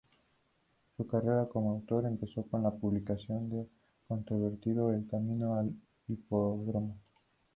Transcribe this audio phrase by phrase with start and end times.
[0.97, 3.67] Su carrera como autor empezó con la publicación del
[4.07, 5.75] controvertido "El camino al
[6.07, 6.97] hipódromo".